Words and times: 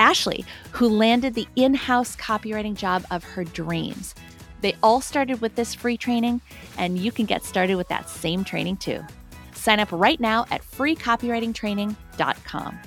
Ashley, 0.00 0.44
who 0.72 0.88
landed 0.88 1.34
the 1.34 1.46
in 1.56 1.74
house 1.74 2.16
copywriting 2.16 2.74
job 2.74 3.04
of 3.10 3.22
her 3.22 3.44
dreams. 3.44 4.14
They 4.62 4.74
all 4.82 5.00
started 5.00 5.40
with 5.40 5.54
this 5.54 5.72
free 5.74 5.96
training, 5.96 6.40
and 6.78 6.98
you 6.98 7.12
can 7.12 7.26
get 7.26 7.44
started 7.44 7.76
with 7.76 7.86
that 7.88 8.08
same 8.08 8.42
training 8.42 8.78
too. 8.78 9.00
Sign 9.54 9.78
up 9.78 9.92
right 9.92 10.18
now 10.18 10.46
at 10.50 10.62
freecopywritingtraining.com. 10.62 12.78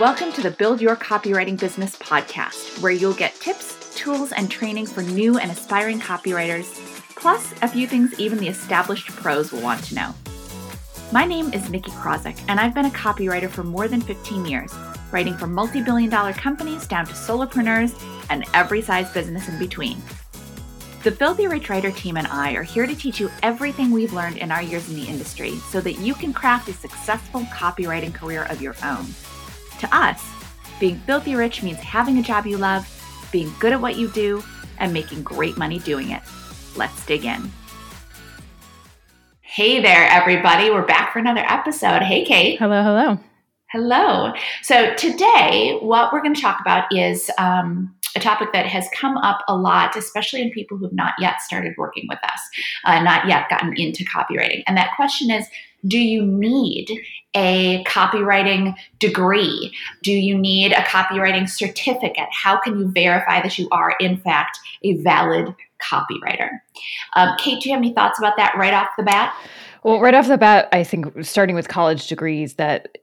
Welcome 0.00 0.32
to 0.32 0.42
the 0.42 0.50
Build 0.52 0.80
Your 0.80 0.96
Copywriting 0.96 1.58
Business 1.58 1.96
podcast, 1.96 2.80
where 2.80 2.92
you'll 2.92 3.14
get 3.14 3.34
tips, 3.36 3.94
tools, 3.96 4.32
and 4.32 4.50
training 4.50 4.86
for 4.86 5.02
new 5.02 5.38
and 5.38 5.50
aspiring 5.50 6.00
copywriters, 6.00 6.66
plus 7.16 7.52
a 7.62 7.68
few 7.68 7.88
things 7.88 8.18
even 8.18 8.38
the 8.38 8.48
established 8.48 9.08
pros 9.08 9.52
will 9.52 9.62
want 9.62 9.82
to 9.84 9.94
know. 9.96 10.14
My 11.10 11.24
name 11.24 11.54
is 11.54 11.70
Nikki 11.70 11.90
Krawczyk, 11.92 12.38
and 12.48 12.60
I've 12.60 12.74
been 12.74 12.84
a 12.84 12.90
copywriter 12.90 13.48
for 13.48 13.64
more 13.64 13.88
than 13.88 14.02
15 14.02 14.44
years, 14.44 14.70
writing 15.10 15.34
for 15.38 15.46
multi 15.46 15.80
billion 15.80 16.10
dollar 16.10 16.34
companies 16.34 16.86
down 16.86 17.06
to 17.06 17.14
solopreneurs 17.14 17.98
and 18.28 18.44
every 18.52 18.82
size 18.82 19.10
business 19.12 19.48
in 19.48 19.58
between. 19.58 19.96
The 21.04 21.10
Filthy 21.10 21.46
Rich 21.46 21.70
Writer 21.70 21.90
team 21.92 22.18
and 22.18 22.26
I 22.26 22.52
are 22.52 22.62
here 22.62 22.86
to 22.86 22.94
teach 22.94 23.20
you 23.20 23.30
everything 23.42 23.90
we've 23.90 24.12
learned 24.12 24.36
in 24.36 24.52
our 24.52 24.62
years 24.62 24.90
in 24.90 24.96
the 24.96 25.08
industry 25.08 25.56
so 25.70 25.80
that 25.80 25.94
you 25.94 26.12
can 26.12 26.34
craft 26.34 26.68
a 26.68 26.74
successful 26.74 27.40
copywriting 27.44 28.12
career 28.12 28.44
of 28.50 28.60
your 28.60 28.74
own. 28.84 29.06
To 29.80 29.96
us, 29.96 30.22
being 30.78 30.98
filthy 31.06 31.34
rich 31.34 31.62
means 31.62 31.78
having 31.78 32.18
a 32.18 32.22
job 32.22 32.44
you 32.44 32.58
love, 32.58 32.86
being 33.32 33.50
good 33.60 33.72
at 33.72 33.80
what 33.80 33.96
you 33.96 34.08
do, 34.08 34.44
and 34.76 34.92
making 34.92 35.22
great 35.22 35.56
money 35.56 35.78
doing 35.78 36.10
it. 36.10 36.22
Let's 36.76 37.06
dig 37.06 37.24
in. 37.24 37.50
Hey 39.50 39.80
there, 39.80 40.06
everybody. 40.06 40.68
We're 40.68 40.84
back 40.84 41.10
for 41.10 41.20
another 41.20 41.42
episode. 41.48 42.02
Hey, 42.02 42.22
Kate. 42.22 42.58
Hello, 42.58 42.82
hello. 42.82 43.18
Hello. 43.70 44.34
So, 44.62 44.94
today, 44.96 45.78
what 45.80 46.12
we're 46.12 46.20
going 46.20 46.34
to 46.34 46.40
talk 46.40 46.60
about 46.60 46.84
is 46.94 47.30
um, 47.38 47.96
a 48.14 48.20
topic 48.20 48.50
that 48.52 48.66
has 48.66 48.86
come 48.94 49.16
up 49.16 49.38
a 49.48 49.56
lot, 49.56 49.96
especially 49.96 50.42
in 50.42 50.50
people 50.50 50.76
who 50.76 50.84
have 50.84 50.92
not 50.92 51.14
yet 51.18 51.40
started 51.40 51.72
working 51.78 52.04
with 52.10 52.18
us, 52.24 52.40
uh, 52.84 53.02
not 53.02 53.26
yet 53.26 53.48
gotten 53.48 53.74
into 53.78 54.04
copywriting. 54.04 54.62
And 54.66 54.76
that 54.76 54.94
question 54.96 55.30
is 55.30 55.46
Do 55.86 55.98
you 55.98 56.26
need 56.26 56.90
a 57.34 57.82
copywriting 57.84 58.74
degree? 58.98 59.74
Do 60.02 60.12
you 60.12 60.36
need 60.36 60.72
a 60.72 60.82
copywriting 60.82 61.48
certificate? 61.48 62.28
How 62.32 62.60
can 62.60 62.78
you 62.78 62.88
verify 62.88 63.40
that 63.40 63.58
you 63.58 63.66
are, 63.72 63.96
in 63.98 64.18
fact, 64.18 64.58
a 64.82 64.96
valid 64.98 65.54
copywriter? 65.82 66.50
Um, 67.14 67.36
Kate, 67.38 67.60
do 67.62 67.68
you 67.68 67.74
have 67.74 67.82
any 67.82 67.92
thoughts 67.92 68.18
about 68.18 68.36
that 68.36 68.54
right 68.56 68.74
off 68.74 68.88
the 68.96 69.02
bat? 69.02 69.34
Well, 69.82 70.00
right 70.00 70.14
off 70.14 70.28
the 70.28 70.38
bat, 70.38 70.68
I 70.72 70.84
think 70.84 71.24
starting 71.24 71.54
with 71.54 71.68
college 71.68 72.08
degrees 72.08 72.54
that 72.54 72.98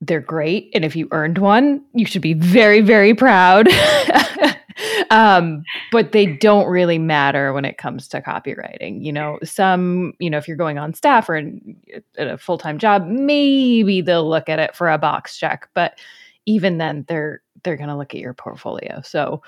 they're 0.00 0.20
great. 0.20 0.70
And 0.74 0.84
if 0.84 0.96
you 0.96 1.08
earned 1.10 1.38
one, 1.38 1.84
you 1.94 2.06
should 2.06 2.22
be 2.22 2.34
very, 2.34 2.80
very 2.80 3.14
proud. 3.14 3.68
um, 5.10 5.62
but 5.92 6.12
they 6.12 6.26
don't 6.26 6.66
really 6.66 6.98
matter 6.98 7.52
when 7.52 7.64
it 7.64 7.78
comes 7.78 8.08
to 8.08 8.20
copywriting. 8.20 9.02
You 9.04 9.12
know, 9.12 9.38
some, 9.42 10.14
you 10.18 10.30
know, 10.30 10.38
if 10.38 10.48
you're 10.48 10.56
going 10.56 10.78
on 10.78 10.94
staff 10.94 11.28
or 11.28 11.36
in, 11.36 11.76
in 12.16 12.28
a 12.28 12.38
full 12.38 12.58
time 12.58 12.78
job, 12.78 13.06
maybe 13.06 14.00
they'll 14.00 14.28
look 14.28 14.48
at 14.48 14.58
it 14.58 14.74
for 14.74 14.90
a 14.90 14.98
box 14.98 15.36
check. 15.38 15.68
But 15.74 15.98
even 16.46 16.78
then, 16.78 17.04
they're 17.08 17.42
they're 17.62 17.76
going 17.76 17.88
to 17.88 17.96
look 17.96 18.14
at 18.14 18.20
your 18.20 18.34
portfolio. 18.34 19.00
So 19.02 19.42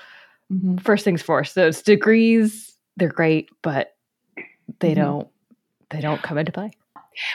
mm-hmm. 0.51 0.77
first 0.77 1.03
things 1.03 1.21
first, 1.21 1.55
those 1.55 1.81
degrees 1.81 2.67
they're 2.97 3.09
great, 3.09 3.49
but 3.61 3.95
they 4.79 4.91
mm-hmm. 4.91 5.01
don't 5.01 5.27
they 5.89 6.01
don't 6.01 6.21
come 6.21 6.37
into 6.37 6.51
play. 6.51 6.71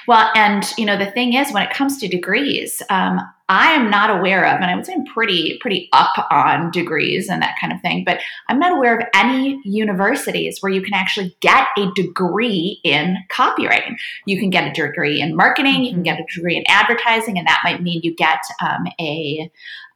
Well, 0.07 0.31
and 0.37 0.65
you 0.77 0.85
know, 0.85 0.97
the 0.97 1.11
thing 1.11 1.33
is, 1.35 1.53
when 1.53 1.65
it 1.65 1.73
comes 1.73 1.99
to 1.99 2.09
degrees, 2.09 2.83
um, 2.89 3.21
I 3.49 3.73
am 3.73 3.91
not 3.91 4.11
aware 4.11 4.47
of, 4.47 4.61
and 4.61 4.65
I 4.71 4.77
would 4.77 4.87
say 4.87 4.93
I'm 4.93 5.05
pretty 5.05 5.59
pretty 5.61 5.89
up 5.93 6.13
on 6.31 6.71
degrees 6.71 7.29
and 7.29 7.43
that 7.43 7.57
kind 7.61 7.73
of 7.73 7.81
thing, 7.81 8.05
but 8.05 8.21
I'm 8.49 8.59
not 8.59 8.77
aware 8.77 8.97
of 8.97 9.07
any 9.15 9.61
universities 9.65 10.59
where 10.61 10.71
you 10.71 10.83
can 10.83 10.95
actually 10.95 11.37
get 11.41 11.67
a 11.77 11.91
degree 11.95 12.81
in 12.85 13.17
copywriting. 13.31 13.97
You 14.27 14.39
can 14.39 14.51
get 14.51 14.69
a 14.69 14.73
degree 14.73 15.21
in 15.21 15.35
marketing, 15.35 15.85
you 15.85 15.93
can 15.93 16.05
mm-hmm. 16.05 16.17
get 16.17 16.21
a 16.21 16.35
degree 16.35 16.57
in 16.57 16.65
advertising, 16.69 17.39
and 17.39 17.47
that 17.47 17.63
might 17.65 17.83
mean 17.83 18.01
you 18.05 18.15
get 18.15 18.41
um, 18.61 18.87
a, 19.01 19.51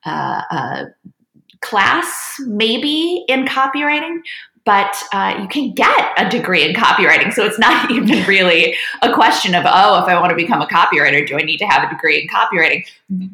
uh, 0.05 0.43
a 0.51 0.85
class 1.69 2.41
maybe 2.47 3.25
in 3.29 3.45
copywriting 3.45 4.21
but 4.67 4.97
uh, 5.13 5.39
you 5.41 5.47
can 5.47 5.73
get 5.73 6.13
a 6.19 6.29
degree 6.29 6.65
in 6.65 6.75
copywriting. 6.75 7.33
So 7.33 7.45
it's 7.45 7.59
not 7.59 7.89
even 7.91 8.27
really 8.27 8.77
a 9.01 9.15
question 9.15 9.55
of, 9.55 9.65
oh, 9.65 10.03
if 10.03 10.09
I 10.09 10.21
want 10.21 10.31
to 10.31 10.37
become 10.37 10.61
a 10.61 10.67
copywriter, 10.67 11.27
do 11.27 11.39
I 11.39 11.43
need 11.43 11.59
to 11.59 11.67
have 11.67 11.89
a 11.89 11.95
degree 11.95 12.21
in 12.21 12.29
copywriting? 12.29 12.85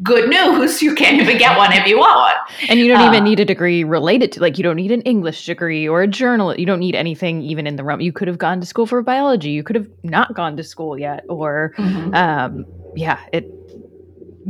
Good 0.02 0.28
news, 0.28 0.82
you 0.82 0.94
can't 0.94 1.20
even 1.20 1.38
get 1.38 1.56
one 1.56 1.72
if 1.72 1.86
you 1.86 1.98
want 1.98 2.20
one. 2.20 2.68
And 2.68 2.78
you 2.78 2.86
don't 2.86 3.00
even 3.00 3.20
um, 3.20 3.24
need 3.24 3.40
a 3.40 3.46
degree 3.46 3.82
related 3.82 4.30
to, 4.32 4.40
like, 4.40 4.58
you 4.58 4.62
don't 4.62 4.76
need 4.76 4.92
an 4.92 5.00
English 5.02 5.46
degree 5.46 5.88
or 5.88 6.02
a 6.02 6.06
journal. 6.06 6.54
You 6.54 6.66
don't 6.66 6.80
need 6.80 6.94
anything 6.94 7.40
even 7.42 7.66
in 7.66 7.76
the 7.76 7.82
realm. 7.82 8.02
You 8.02 8.12
could 8.12 8.28
have 8.28 8.38
gone 8.38 8.60
to 8.60 8.66
school 8.66 8.84
for 8.84 9.00
biology. 9.02 9.48
You 9.48 9.62
could 9.62 9.76
have 9.76 9.88
not 10.02 10.34
gone 10.34 10.58
to 10.58 10.62
school 10.62 10.98
yet. 10.98 11.24
Or, 11.30 11.72
mm-hmm. 11.78 12.14
um, 12.14 12.66
yeah, 12.94 13.18
it, 13.32 13.50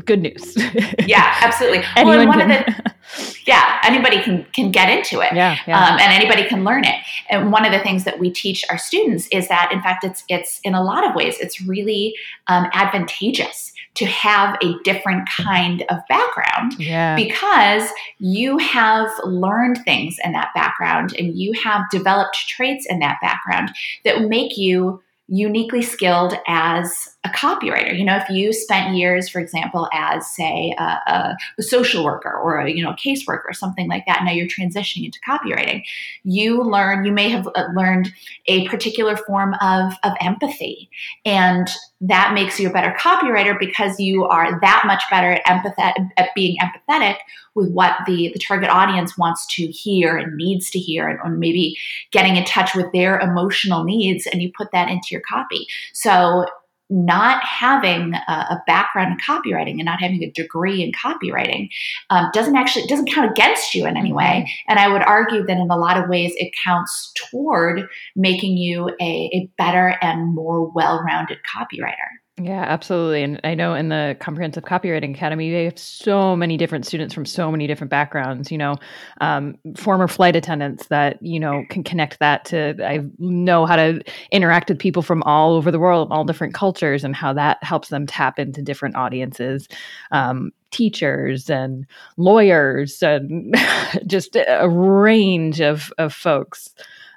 good 0.04 0.20
news. 0.20 0.56
yeah, 1.06 1.36
absolutely. 1.40 1.82
Anyone 1.96 2.28
well, 2.28 2.38
can. 2.38 2.48
The, 2.48 2.92
yeah, 3.46 3.78
anybody 3.84 4.20
can 4.22 4.44
can 4.52 4.70
get 4.70 4.88
into 4.88 5.20
it. 5.20 5.32
Yeah, 5.34 5.56
yeah. 5.66 5.78
Um, 5.78 5.98
and 5.98 6.12
anybody 6.12 6.46
can 6.46 6.64
learn 6.64 6.84
it. 6.84 6.94
And 7.30 7.52
one 7.52 7.64
of 7.64 7.72
the 7.72 7.80
things 7.80 8.04
that 8.04 8.18
we 8.18 8.30
teach 8.30 8.64
our 8.70 8.78
students 8.78 9.28
is 9.32 9.48
that, 9.48 9.70
in 9.72 9.80
fact, 9.82 10.04
it's 10.04 10.24
it's 10.28 10.60
in 10.64 10.74
a 10.74 10.82
lot 10.82 11.06
of 11.06 11.14
ways 11.14 11.36
it's 11.40 11.60
really 11.60 12.14
um, 12.46 12.66
advantageous 12.72 13.72
to 13.94 14.06
have 14.06 14.56
a 14.62 14.74
different 14.84 15.28
kind 15.28 15.84
of 15.90 15.98
background 16.08 16.74
yeah. 16.78 17.14
because 17.14 17.90
you 18.18 18.56
have 18.58 19.10
learned 19.24 19.78
things 19.84 20.16
in 20.24 20.32
that 20.32 20.48
background 20.54 21.14
and 21.18 21.36
you 21.36 21.52
have 21.62 21.82
developed 21.90 22.36
traits 22.48 22.86
in 22.88 23.00
that 23.00 23.18
background 23.20 23.70
that 24.04 24.22
make 24.22 24.56
you 24.56 25.02
uniquely 25.28 25.82
skilled 25.82 26.34
as 26.46 27.08
a 27.24 27.28
copywriter. 27.28 27.96
You 27.96 28.04
know, 28.04 28.16
if 28.16 28.28
you 28.28 28.52
spent 28.52 28.96
years, 28.96 29.28
for 29.28 29.40
example, 29.40 29.88
as 29.92 30.28
say 30.34 30.74
a, 30.78 30.82
a, 30.82 31.36
social 31.62 32.04
worker 32.04 32.32
or 32.32 32.58
a 32.58 32.70
you 32.70 32.82
know 32.82 32.92
caseworker 32.92 33.44
or 33.46 33.52
something 33.52 33.88
like 33.88 34.04
that, 34.06 34.22
now 34.24 34.32
you're 34.32 34.48
transitioning 34.48 35.04
into 35.04 35.20
copywriting. 35.26 35.84
You 36.24 36.62
learn, 36.62 37.04
you 37.04 37.12
may 37.12 37.28
have 37.28 37.48
uh, 37.54 37.68
learned 37.74 38.12
a 38.46 38.68
particular 38.68 39.16
form 39.16 39.54
of 39.60 39.94
of 40.02 40.12
empathy, 40.20 40.90
and 41.24 41.68
that 42.02 42.34
makes 42.34 42.58
you 42.58 42.68
a 42.68 42.72
better 42.72 42.94
copywriter 42.98 43.56
because 43.58 43.98
you 44.00 44.24
are 44.24 44.60
that 44.60 44.82
much 44.84 45.04
better 45.08 45.32
at 45.32 45.44
empath- 45.44 46.10
at 46.16 46.30
being 46.34 46.56
empathetic 46.58 47.16
with 47.54 47.70
what 47.70 47.96
the 48.06 48.30
the 48.32 48.40
target 48.40 48.68
audience 48.68 49.16
wants 49.16 49.46
to 49.54 49.66
hear 49.68 50.16
and 50.16 50.36
needs 50.36 50.68
to 50.70 50.78
hear, 50.78 51.08
and 51.08 51.20
or 51.22 51.30
maybe 51.30 51.78
getting 52.10 52.36
in 52.36 52.44
touch 52.44 52.74
with 52.74 52.90
their 52.92 53.20
emotional 53.20 53.84
needs, 53.84 54.26
and 54.26 54.42
you 54.42 54.50
put 54.56 54.72
that 54.72 54.88
into 54.88 55.08
your 55.10 55.20
copy. 55.20 55.66
So 55.92 56.46
not 56.92 57.42
having 57.42 58.12
a, 58.14 58.32
a, 58.32 58.62
background 58.66 59.12
in 59.12 59.18
copywriting 59.18 59.72
and 59.72 59.86
not 59.86 60.00
having 60.00 60.22
a 60.22 60.30
degree 60.30 60.82
in 60.82 60.92
copywriting 60.92 61.68
um, 62.10 62.28
doesn't 62.34 62.54
actually 62.54 62.86
doesn't 62.86 63.10
count 63.10 63.30
against 63.30 63.74
you 63.74 63.86
in 63.86 63.96
any 63.96 64.12
way 64.12 64.44
mm-hmm. 64.44 64.70
and 64.70 64.78
i 64.78 64.88
would 64.88 65.02
argue 65.02 65.42
that 65.44 65.56
in 65.56 65.70
a 65.70 65.76
lot 65.76 65.96
of 65.96 66.08
ways 66.08 66.32
it 66.36 66.52
counts 66.62 67.12
toward 67.14 67.88
making 68.14 68.58
you 68.58 68.90
a, 69.00 69.30
a 69.32 69.50
better 69.56 69.96
and 70.02 70.34
more 70.34 70.70
well-rounded 70.70 71.38
copywriter 71.42 72.21
Yeah, 72.44 72.62
absolutely. 72.62 73.22
And 73.22 73.40
I 73.44 73.54
know 73.54 73.74
in 73.74 73.88
the 73.88 74.16
Comprehensive 74.18 74.64
Copywriting 74.64 75.14
Academy, 75.14 75.52
they 75.52 75.64
have 75.66 75.78
so 75.78 76.34
many 76.34 76.56
different 76.56 76.84
students 76.84 77.14
from 77.14 77.24
so 77.24 77.52
many 77.52 77.68
different 77.68 77.90
backgrounds, 77.90 78.50
you 78.50 78.58
know, 78.58 78.76
um, 79.20 79.56
former 79.76 80.08
flight 80.08 80.34
attendants 80.34 80.88
that, 80.88 81.22
you 81.22 81.38
know, 81.38 81.64
can 81.68 81.84
connect 81.84 82.18
that 82.18 82.44
to, 82.46 82.74
I 82.84 83.00
know 83.18 83.64
how 83.64 83.76
to 83.76 84.02
interact 84.32 84.70
with 84.70 84.78
people 84.80 85.02
from 85.02 85.22
all 85.22 85.54
over 85.54 85.70
the 85.70 85.78
world, 85.78 86.08
all 86.10 86.24
different 86.24 86.52
cultures, 86.52 87.04
and 87.04 87.14
how 87.14 87.32
that 87.34 87.62
helps 87.62 87.88
them 87.90 88.06
tap 88.08 88.40
into 88.40 88.60
different 88.60 88.96
audiences. 88.96 89.68
Um, 90.10 90.50
teachers 90.72 91.48
and 91.48 91.86
lawyers 92.16 93.02
and 93.02 93.54
just 94.06 94.36
a 94.36 94.68
range 94.68 95.60
of, 95.60 95.92
of 95.98 96.12
folks 96.12 96.70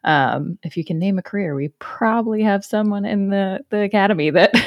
um, 0.05 0.57
if 0.63 0.77
you 0.77 0.85
can 0.85 0.99
name 0.99 1.17
a 1.17 1.21
career, 1.21 1.55
we 1.55 1.69
probably 1.79 2.43
have 2.43 2.63
someone 2.63 3.05
in 3.05 3.29
the, 3.29 3.59
the 3.71 3.81
academy 3.81 4.29
that 4.29 4.51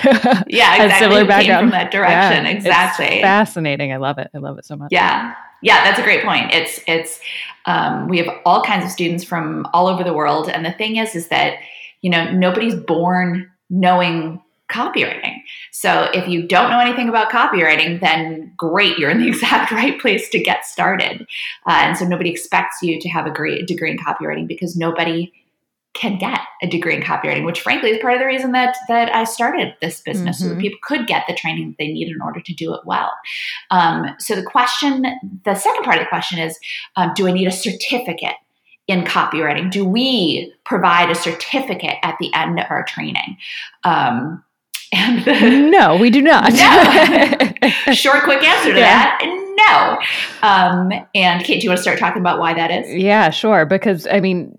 yeah, 0.48 0.74
exactly. 0.74 0.88
has 0.88 0.98
similar 0.98 1.24
background 1.24 1.62
from 1.62 1.70
that 1.70 1.92
direction. 1.92 2.44
Yeah, 2.44 2.50
exactly. 2.50 3.22
fascinating. 3.22 3.92
I 3.92 3.96
love 3.96 4.18
it. 4.18 4.30
I 4.34 4.38
love 4.38 4.58
it 4.58 4.66
so 4.66 4.76
much. 4.76 4.90
Yeah. 4.92 5.34
Yeah, 5.60 5.82
that's 5.84 5.98
a 5.98 6.02
great 6.02 6.24
point. 6.24 6.52
It's 6.52 6.80
it's 6.86 7.18
um, 7.66 8.06
we 8.06 8.18
have 8.18 8.28
all 8.44 8.62
kinds 8.62 8.84
of 8.84 8.92
students 8.92 9.24
from 9.24 9.66
all 9.72 9.88
over 9.88 10.04
the 10.04 10.12
world, 10.12 10.48
and 10.48 10.64
the 10.64 10.70
thing 10.70 10.96
is, 10.96 11.16
is 11.16 11.28
that 11.28 11.54
you 12.00 12.10
know 12.10 12.30
nobody's 12.30 12.76
born 12.76 13.50
knowing 13.68 14.40
copywriting. 14.70 15.37
So 15.80 16.10
if 16.12 16.26
you 16.26 16.44
don't 16.44 16.70
know 16.70 16.80
anything 16.80 17.08
about 17.08 17.30
copywriting, 17.30 18.00
then 18.00 18.52
great, 18.56 18.98
you're 18.98 19.10
in 19.10 19.20
the 19.20 19.28
exact 19.34 19.70
right 19.70 20.00
place 20.00 20.28
to 20.30 20.42
get 20.42 20.66
started. 20.66 21.22
Uh, 21.68 21.82
and 21.82 21.96
so 21.96 22.04
nobody 22.04 22.30
expects 22.30 22.78
you 22.82 23.00
to 23.00 23.08
have 23.08 23.26
a 23.26 23.30
great 23.30 23.68
degree 23.68 23.92
in 23.92 23.96
copywriting 23.96 24.48
because 24.48 24.76
nobody 24.76 25.32
can 25.94 26.18
get 26.18 26.40
a 26.62 26.66
degree 26.66 26.96
in 26.96 27.02
copywriting, 27.02 27.44
which 27.44 27.60
frankly 27.60 27.90
is 27.90 28.02
part 28.02 28.14
of 28.14 28.18
the 28.18 28.26
reason 28.26 28.50
that 28.52 28.76
that 28.88 29.14
I 29.14 29.22
started 29.22 29.72
this 29.80 30.00
business, 30.00 30.38
mm-hmm. 30.38 30.42
so 30.42 30.48
that 30.48 30.54
mm-hmm. 30.54 30.62
people 30.62 30.78
could 30.82 31.06
get 31.06 31.24
the 31.28 31.34
training 31.34 31.68
that 31.68 31.76
they 31.78 31.92
need 31.92 32.08
in 32.08 32.20
order 32.20 32.40
to 32.40 32.54
do 32.54 32.74
it 32.74 32.80
well. 32.84 33.12
Um, 33.70 34.16
so 34.18 34.34
the 34.34 34.42
question, 34.42 35.06
the 35.44 35.54
second 35.54 35.84
part 35.84 35.98
of 35.98 36.02
the 36.02 36.08
question 36.08 36.40
is, 36.40 36.58
um, 36.96 37.12
do 37.14 37.28
I 37.28 37.30
need 37.30 37.46
a 37.46 37.52
certificate? 37.52 38.34
in 38.88 39.04
copywriting? 39.04 39.70
Do 39.70 39.84
we 39.84 40.50
provide 40.64 41.10
a 41.10 41.14
certificate 41.14 41.98
at 42.02 42.16
the 42.18 42.32
end 42.32 42.58
of 42.58 42.64
our 42.70 42.84
training? 42.84 43.36
Um, 43.84 44.42
and 44.92 45.24
the, 45.24 45.50
no, 45.70 45.96
we 45.96 46.10
do 46.10 46.22
not. 46.22 46.52
No. 46.52 47.92
Short, 47.92 48.24
quick 48.24 48.42
answer 48.42 48.72
to 48.72 48.78
yeah. 48.78 49.18
that 49.18 49.44
no. 49.58 49.98
Um, 50.42 50.92
and 51.14 51.44
Kate, 51.44 51.60
do 51.60 51.64
you 51.64 51.70
want 51.70 51.78
to 51.78 51.82
start 51.82 51.98
talking 51.98 52.20
about 52.20 52.38
why 52.38 52.54
that 52.54 52.70
is? 52.70 52.94
Yeah, 52.94 53.30
sure. 53.30 53.66
Because 53.66 54.06
I 54.06 54.20
mean, 54.20 54.56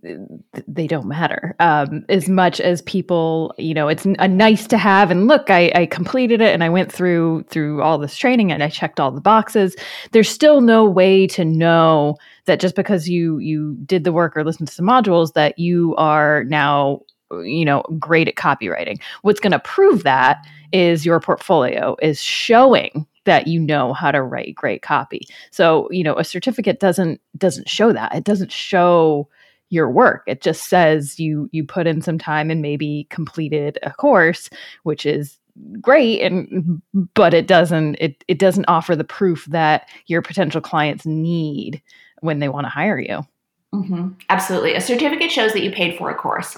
they 0.67 0.87
don't 0.87 1.07
matter 1.07 1.55
um, 1.59 2.05
as 2.09 2.27
much 2.27 2.59
as 2.59 2.81
people. 2.81 3.53
You 3.57 3.73
know, 3.73 3.87
it's 3.87 4.05
a 4.05 4.27
nice 4.27 4.67
to 4.67 4.77
have. 4.77 5.11
And 5.11 5.27
look, 5.27 5.49
I, 5.49 5.71
I 5.73 5.85
completed 5.85 6.41
it, 6.41 6.53
and 6.53 6.63
I 6.63 6.69
went 6.69 6.91
through 6.91 7.43
through 7.43 7.81
all 7.81 7.97
this 7.97 8.15
training, 8.15 8.51
and 8.51 8.63
I 8.63 8.69
checked 8.69 8.99
all 8.99 9.11
the 9.11 9.21
boxes. 9.21 9.75
There's 10.11 10.29
still 10.29 10.61
no 10.61 10.85
way 10.85 11.27
to 11.27 11.45
know 11.45 12.17
that 12.45 12.59
just 12.59 12.75
because 12.75 13.07
you 13.07 13.37
you 13.39 13.77
did 13.85 14.03
the 14.03 14.11
work 14.11 14.35
or 14.35 14.43
listened 14.43 14.67
to 14.67 14.73
some 14.73 14.87
modules 14.87 15.33
that 15.33 15.57
you 15.57 15.95
are 15.95 16.43
now 16.45 17.01
you 17.31 17.65
know 17.65 17.83
great 17.99 18.27
at 18.27 18.35
copywriting. 18.35 18.99
What's 19.21 19.39
going 19.39 19.51
to 19.51 19.59
prove 19.59 20.03
that 20.03 20.45
is 20.71 21.05
your 21.05 21.19
portfolio 21.19 21.95
is 22.01 22.21
showing 22.21 23.05
that 23.25 23.47
you 23.47 23.59
know 23.59 23.93
how 23.93 24.11
to 24.11 24.21
write 24.21 24.55
great 24.55 24.81
copy. 24.81 25.27
So 25.51 25.87
you 25.91 26.03
know 26.03 26.17
a 26.17 26.23
certificate 26.23 26.79
doesn't 26.79 27.21
doesn't 27.37 27.69
show 27.69 27.93
that. 27.93 28.15
It 28.15 28.23
doesn't 28.23 28.51
show 28.51 29.27
your 29.69 29.89
work. 29.89 30.23
It 30.27 30.41
just 30.41 30.67
says 30.67 31.19
you 31.19 31.49
you 31.51 31.63
put 31.63 31.87
in 31.87 32.01
some 32.01 32.17
time 32.17 32.49
and 32.49 32.61
maybe 32.61 33.07
completed 33.09 33.77
a 33.83 33.91
course 33.91 34.49
which 34.83 35.05
is 35.05 35.39
great 35.81 36.21
and 36.21 36.81
but 37.13 37.33
it 37.33 37.47
doesn't 37.47 37.95
it, 37.99 38.23
it 38.27 38.39
doesn't 38.39 38.65
offer 38.67 38.95
the 38.95 39.03
proof 39.03 39.45
that 39.45 39.89
your 40.07 40.21
potential 40.21 40.61
clients 40.61 41.05
need 41.05 41.81
when 42.21 42.39
they 42.39 42.49
want 42.49 42.65
to 42.65 42.69
hire 42.69 42.99
you. 42.99 43.25
Mm-hmm. 43.73 44.09
Absolutely. 44.29 44.73
A 44.73 44.81
certificate 44.81 45.31
shows 45.31 45.53
that 45.53 45.61
you 45.61 45.71
paid 45.71 45.97
for 45.97 46.09
a 46.09 46.15
course 46.15 46.57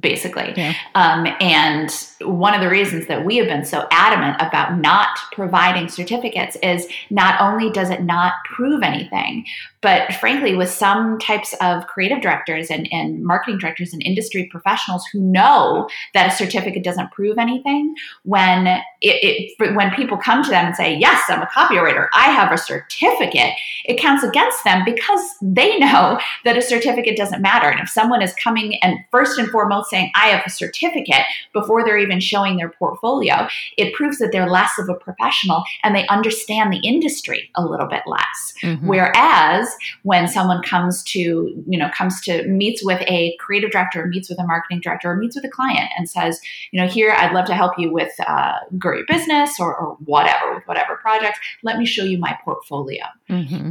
basically. 0.00 0.52
Yeah. 0.56 0.74
Um, 0.94 1.26
and 1.40 1.90
one 2.22 2.54
of 2.54 2.60
the 2.60 2.68
reasons 2.68 3.06
that 3.06 3.24
we 3.24 3.36
have 3.36 3.46
been 3.46 3.64
so 3.64 3.86
adamant 3.90 4.36
about 4.40 4.78
not 4.78 5.18
providing 5.32 5.88
certificates 5.88 6.56
is 6.62 6.86
not 7.10 7.40
only 7.40 7.70
does 7.70 7.90
it 7.90 8.02
not 8.02 8.32
prove 8.54 8.82
anything, 8.82 9.44
but 9.84 10.14
frankly, 10.14 10.56
with 10.56 10.70
some 10.70 11.18
types 11.18 11.54
of 11.60 11.86
creative 11.86 12.22
directors 12.22 12.70
and, 12.70 12.88
and 12.90 13.22
marketing 13.22 13.58
directors 13.58 13.92
and 13.92 14.02
industry 14.02 14.48
professionals 14.50 15.04
who 15.12 15.20
know 15.20 15.88
that 16.14 16.32
a 16.32 16.34
certificate 16.34 16.82
doesn't 16.82 17.12
prove 17.12 17.36
anything, 17.36 17.94
when 18.22 18.66
it, 19.02 19.52
it 19.60 19.76
when 19.76 19.90
people 19.90 20.16
come 20.16 20.42
to 20.42 20.48
them 20.48 20.64
and 20.64 20.74
say, 20.74 20.96
"Yes, 20.96 21.24
I'm 21.28 21.42
a 21.42 21.46
copywriter. 21.46 22.08
I 22.14 22.30
have 22.30 22.50
a 22.50 22.56
certificate," 22.56 23.52
it 23.84 24.00
counts 24.00 24.24
against 24.24 24.64
them 24.64 24.86
because 24.86 25.20
they 25.42 25.78
know 25.84 26.18
that 26.46 26.56
a 26.56 26.62
certificate 26.62 27.18
doesn't 27.18 27.42
matter. 27.42 27.68
And 27.68 27.80
if 27.80 27.90
someone 27.90 28.22
is 28.22 28.32
coming 28.42 28.82
and 28.82 28.96
first 29.10 29.38
and 29.38 29.50
foremost 29.50 29.73
saying, 29.82 30.10
"I 30.14 30.28
have 30.28 30.42
a 30.46 30.50
certificate," 30.50 31.24
before 31.52 31.84
they're 31.84 31.98
even 31.98 32.20
showing 32.20 32.56
their 32.56 32.70
portfolio, 32.70 33.48
it 33.76 33.94
proves 33.94 34.18
that 34.18 34.30
they're 34.32 34.48
less 34.48 34.78
of 34.78 34.88
a 34.88 34.94
professional 34.94 35.64
and 35.82 35.94
they 35.94 36.06
understand 36.08 36.72
the 36.72 36.80
industry 36.86 37.50
a 37.56 37.64
little 37.64 37.86
bit 37.86 38.02
less. 38.06 38.54
Mm-hmm. 38.62 38.86
Whereas 38.86 39.74
when 40.02 40.28
someone 40.28 40.62
comes 40.62 41.02
to 41.04 41.20
you 41.66 41.78
know 41.78 41.90
comes 41.96 42.20
to 42.22 42.46
meets 42.46 42.84
with 42.84 43.00
a 43.02 43.36
creative 43.40 43.70
director 43.70 44.06
meets 44.06 44.28
with 44.28 44.38
a 44.38 44.46
marketing 44.46 44.80
director 44.80 45.10
or 45.10 45.16
meets 45.16 45.36
with 45.36 45.44
a 45.44 45.48
client 45.48 45.90
and 45.96 46.08
says 46.08 46.40
you 46.70 46.80
know 46.80 46.86
here 46.86 47.14
i'd 47.18 47.32
love 47.32 47.46
to 47.46 47.54
help 47.54 47.72
you 47.78 47.92
with 47.92 48.12
uh, 48.26 48.54
grow 48.78 48.96
your 48.96 49.06
business 49.06 49.58
or, 49.60 49.76
or 49.76 49.96
whatever 50.04 50.54
with 50.54 50.64
whatever 50.66 50.96
projects 50.96 51.38
let 51.62 51.78
me 51.78 51.86
show 51.86 52.04
you 52.04 52.18
my 52.18 52.36
portfolio 52.44 53.04
mm-hmm. 53.28 53.70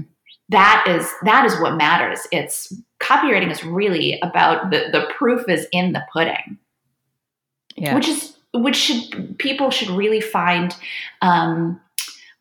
That 0.53 0.85
is 0.87 1.11
that 1.23 1.45
is 1.45 1.59
what 1.59 1.75
matters. 1.75 2.25
It's 2.31 2.71
copywriting 3.01 3.51
is 3.51 3.63
really 3.63 4.19
about 4.21 4.69
the 4.71 4.85
the 4.91 5.11
proof 5.17 5.49
is 5.49 5.67
in 5.71 5.91
the 5.91 6.03
pudding. 6.13 6.57
Yeah. 7.75 7.95
which 7.95 8.07
is 8.07 8.37
which 8.53 8.75
should 8.75 9.37
people 9.39 9.71
should 9.71 9.89
really 9.89 10.21
find 10.21 10.75
um, 11.23 11.81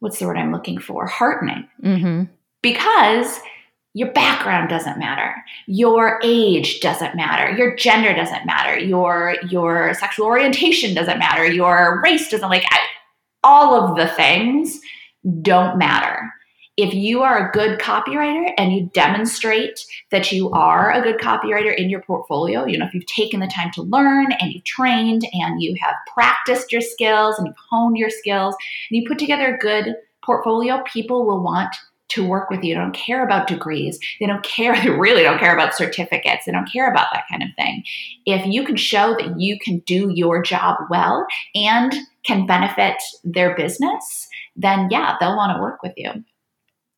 what's 0.01 0.19
the 0.19 0.27
word 0.27 0.37
i'm 0.37 0.53
looking 0.53 0.79
for? 0.79 1.07
Heartening. 1.07 1.67
Mm-hmm. 1.83 2.25
because 2.61 3.41
your 3.95 4.11
background 4.13 4.71
doesn't 4.71 4.99
matter. 4.99 5.35
Your 5.67 6.19
age 6.25 6.81
doesn't 6.81 7.15
matter. 7.15 7.55
Your 7.55 7.77
gender 7.77 8.15
doesn't 8.15 8.47
matter. 8.47 8.79
Your 8.79 9.37
your 9.49 9.95
sexual 9.95 10.27
orientation 10.27 10.95
doesn't 10.95 11.19
matter. 11.19 11.47
Your 11.47 12.01
race 12.03 12.31
doesn't 12.31 12.49
like 12.49 12.65
all 13.43 13.75
of 13.75 13.97
the 13.97 14.09
things 14.09 14.81
don't 15.43 15.79
matter 15.79 16.31
if 16.77 16.95
you 16.95 17.23
are 17.23 17.49
a 17.49 17.53
good 17.53 17.79
copywriter 17.79 18.51
and 18.57 18.73
you 18.73 18.91
demonstrate 18.95 19.85
that 20.11 20.33
you 20.33 20.51
are 20.51 20.91
a 20.91 21.03
good 21.03 21.19
copywriter 21.19 21.75
in 21.75 21.91
your 21.91 22.01
portfolio, 22.01 22.65
you 22.65 22.79
know, 22.79 22.87
if 22.87 22.95
you've 22.95 23.07
taken 23.07 23.41
the 23.41 23.47
time 23.47 23.71
to 23.73 23.83
learn 23.83 24.33
and 24.33 24.53
you've 24.53 24.65
trained 24.65 25.23
and 25.33 25.61
you 25.61 25.77
have 25.83 25.95
practiced 26.13 26.73
your 26.73 26.81
skills 26.81 27.39
and 27.39 27.47
you've 27.47 27.57
honed 27.71 27.99
your 27.99 28.11
skills 28.11 28.57
and 28.91 29.01
you 29.01 29.07
put 29.07 29.19
together 29.19 29.55
a 29.55 29.59
good 29.59 29.95
portfolio, 30.25 30.83
people 30.85 31.27
will 31.27 31.43
want 31.43 31.75
to 32.09 32.27
work 32.27 32.51
with 32.51 32.63
you. 32.63 32.75
They 32.75 32.81
don't 32.81 32.95
care 32.95 33.25
about 33.25 33.47
degrees. 33.47 33.99
They 34.19 34.27
don't 34.27 34.45
care. 34.45 34.75
They 34.83 34.91
really 34.91 35.23
don't 35.23 35.39
care 35.39 35.55
about 35.55 35.75
certificates. 35.75 36.47
They 36.47 36.53
don't 36.53 36.71
care 36.71 36.91
about 36.91 37.09
that 37.13 37.25
kind 37.31 37.43
of 37.43 37.51
thing. 37.57 37.85
If 38.27 38.47
you 38.47 38.65
can 38.65 38.77
show 38.77 39.15
that 39.19 39.39
you 39.39 39.59
can 39.59 39.79
do 39.81 40.11
your 40.15 40.43
job 40.43 40.77
well 40.91 41.27
and 41.55 41.95
can 42.25 42.47
benefit 42.47 42.97
their 43.25 43.55
business, 43.57 44.29
then 44.57 44.89
yeah, 44.91 45.17
they'll 45.21 45.37
want 45.37 45.57
to 45.57 45.63
work 45.63 45.83
with 45.83 45.93
you. 45.97 46.25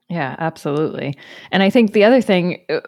Yeah, 0.08 0.36
absolutely. 0.38 1.16
And 1.50 1.62
I 1.62 1.70
think 1.70 1.92
the 1.92 2.04
other 2.04 2.20
thing 2.20 2.60
uh, 2.68 2.80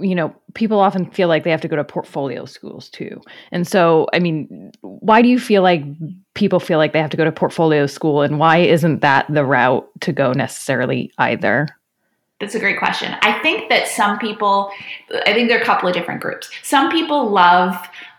you 0.00 0.14
know, 0.14 0.34
people 0.54 0.78
often 0.78 1.10
feel 1.10 1.28
like 1.28 1.44
they 1.44 1.50
have 1.50 1.60
to 1.60 1.68
go 1.68 1.76
to 1.76 1.84
portfolio 1.84 2.44
schools 2.44 2.88
too. 2.88 3.20
And 3.50 3.66
so, 3.66 4.06
I 4.12 4.20
mean, 4.20 4.72
why 4.80 5.22
do 5.22 5.28
you 5.28 5.38
feel 5.38 5.62
like 5.62 5.82
people 6.34 6.60
feel 6.60 6.78
like 6.78 6.92
they 6.92 7.00
have 7.00 7.10
to 7.10 7.16
go 7.16 7.24
to 7.24 7.32
portfolio 7.32 7.86
school 7.86 8.22
and 8.22 8.38
why 8.38 8.58
isn't 8.58 9.00
that 9.00 9.26
the 9.28 9.44
route 9.44 9.88
to 10.00 10.12
go 10.12 10.32
necessarily 10.32 11.12
either? 11.18 11.68
That's 12.40 12.54
a 12.54 12.58
great 12.58 12.78
question. 12.78 13.14
I 13.22 13.38
think 13.40 13.68
that 13.68 13.86
some 13.86 14.18
people, 14.18 14.70
I 15.26 15.32
think 15.32 15.48
there 15.48 15.58
are 15.58 15.62
a 15.62 15.66
couple 15.66 15.88
of 15.88 15.94
different 15.94 16.20
groups. 16.20 16.50
Some 16.62 16.90
people 16.90 17.30
love 17.30 17.76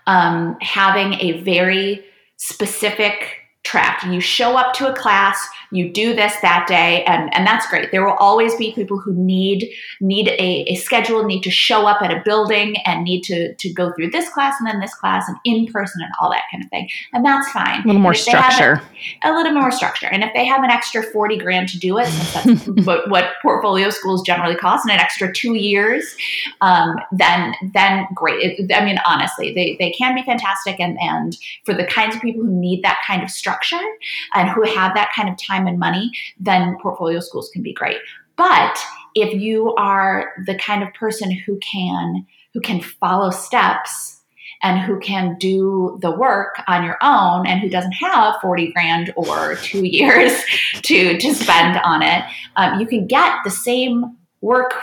um, 0.07 0.57
having 0.61 1.13
a 1.15 1.41
very 1.41 2.05
specific 2.37 3.42
track. 3.63 4.03
You 4.03 4.19
show 4.19 4.57
up 4.57 4.73
to 4.75 4.91
a 4.91 4.95
class, 4.95 5.47
you 5.71 5.89
do 5.89 6.13
this 6.13 6.33
that 6.41 6.67
day 6.67 7.03
and 7.05 7.33
and 7.33 7.47
that's 7.47 7.65
great. 7.67 7.91
There 7.91 8.05
will 8.05 8.17
always 8.19 8.55
be 8.57 8.73
people 8.73 8.99
who 8.99 9.13
need 9.13 9.69
need 10.01 10.27
a, 10.27 10.65
a 10.67 10.75
schedule 10.75 11.23
need 11.23 11.43
to 11.43 11.51
show 11.51 11.87
up 11.87 12.01
at 12.01 12.11
a 12.11 12.21
building 12.25 12.75
and 12.85 13.03
need 13.03 13.21
to 13.23 13.55
to 13.55 13.73
go 13.73 13.93
through 13.93 14.11
this 14.11 14.29
class 14.29 14.55
and 14.59 14.67
then 14.67 14.81
this 14.81 14.93
class 14.95 15.27
and 15.27 15.37
in 15.45 15.71
person 15.71 16.01
and 16.01 16.11
all 16.19 16.29
that 16.29 16.43
kind 16.51 16.63
of 16.63 16.69
thing. 16.69 16.89
And 17.13 17.25
that's 17.25 17.49
fine. 17.51 17.83
A 17.83 17.87
little 17.87 18.01
more 18.01 18.13
structure. 18.13 18.81
a, 19.23 19.29
a, 19.29 19.31
little 19.31 19.53
more 19.53 19.71
structure. 19.71 20.07
And 20.07 20.23
if 20.23 20.33
they 20.33 20.45
have 20.45 20.63
an 20.63 20.69
extra 20.69 21.01
40 21.01 21.37
grand 21.37 21.69
to 21.69 21.79
do 21.79 21.97
it 21.99 22.09
that's 22.33 22.67
what, 22.85 23.09
what 23.09 23.31
portfolio 23.41 23.89
schools 23.89 24.23
generally 24.23 24.55
cost 24.55 24.85
and 24.85 24.91
an 24.93 24.99
extra 24.99 25.33
two 25.33 25.53
years 25.53 26.15
um, 26.61 26.95
then 27.11 27.53
then 27.73 28.07
great. 28.13 28.59
It, 28.59 28.71
i 28.73 28.83
mean 28.83 28.99
honestly 29.05 29.53
they, 29.53 29.77
they 29.79 29.91
can 29.91 30.15
be 30.15 30.23
fantastic 30.23 30.79
and 30.79 30.97
and 30.99 31.37
for 31.63 31.73
the 31.73 31.85
kinds 31.85 32.15
of 32.15 32.21
people 32.21 32.43
who 32.43 32.59
need 32.59 32.83
that 32.83 32.99
kind 33.07 33.23
of 33.23 33.29
structure 33.29 33.52
structure 33.53 33.85
and 34.33 34.49
who 34.49 34.63
have 34.63 34.93
that 34.95 35.11
kind 35.15 35.29
of 35.29 35.37
time 35.37 35.67
and 35.67 35.79
money, 35.79 36.11
then 36.39 36.77
portfolio 36.81 37.19
schools 37.19 37.49
can 37.53 37.61
be 37.61 37.73
great. 37.73 37.97
But 38.35 38.79
if 39.15 39.39
you 39.39 39.73
are 39.75 40.33
the 40.45 40.55
kind 40.55 40.83
of 40.83 40.93
person 40.93 41.31
who 41.31 41.59
can 41.59 42.25
who 42.53 42.61
can 42.61 42.81
follow 42.81 43.31
steps 43.31 44.21
and 44.61 44.79
who 44.79 44.99
can 44.99 45.35
do 45.39 45.97
the 46.01 46.11
work 46.11 46.55
on 46.67 46.85
your 46.85 46.97
own 47.01 47.45
and 47.47 47.59
who 47.59 47.69
doesn't 47.69 47.91
have 47.91 48.35
40 48.41 48.71
grand 48.71 49.13
or 49.15 49.55
two 49.55 49.83
years 49.83 50.43
to, 50.83 51.17
to 51.17 51.33
spend 51.33 51.79
on 51.83 52.01
it, 52.03 52.23
um, 52.55 52.79
you 52.79 52.85
can 52.85 53.07
get 53.07 53.33
the 53.43 53.49
same 53.49 54.17
work, 54.41 54.73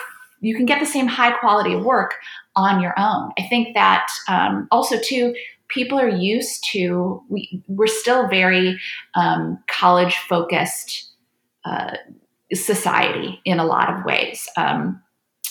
you 0.41 0.57
can 0.57 0.67
get 0.67 0.81
the 0.81 0.87
same 0.87 1.07
high 1.07 1.31
quality 1.31 1.77
work 1.77 2.17
on 2.57 2.83
your 2.83 2.95
own. 2.99 3.31
I 3.39 3.47
think 3.49 3.75
that 3.75 4.07
um, 4.29 4.67
also, 4.73 4.99
too, 5.01 5.35
people 5.73 5.99
are 5.99 6.09
used 6.09 6.65
to, 6.73 7.23
we, 7.29 7.63
we're 7.69 7.87
still 7.87 8.29
very 8.29 8.79
um, 9.15 9.63
college 9.69 10.17
focused. 10.17 11.07
Uh, 11.65 11.95
society 12.53 13.41
in 13.45 13.59
a 13.59 13.65
lot 13.65 13.93
of 13.93 14.05
ways. 14.05 14.49
Um, 14.57 15.03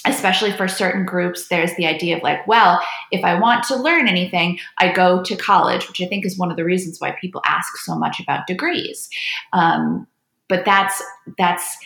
especially 0.06 0.52
for 0.52 0.68
certain 0.68 1.06
groups, 1.06 1.50
there's 1.50 1.76
the 1.76 1.86
idea 1.86 2.16
of 2.16 2.24
like, 2.24 2.48
well, 2.48 2.82
if 3.12 3.24
I 3.26 3.38
want 3.38 3.66
to 3.66 3.76
learn 3.76 4.08
anything, 4.08 4.58
I 4.78 4.94
go 4.94 5.22
to 5.24 5.36
college, 5.36 5.88
which 5.88 6.02
I 6.02 6.06
think 6.06 6.26
is 6.26 6.38
one 6.38 6.50
of 6.50 6.58
the 6.58 6.64
reasons 6.64 7.00
why 7.00 7.16
people 7.20 7.42
ask 7.46 7.76
so 7.78 7.96
much 7.96 8.20
about 8.20 8.48
degrees. 8.48 9.10
Um, 9.52 10.08
but 10.48 10.64
that's 10.66 11.04
that's 11.38 11.78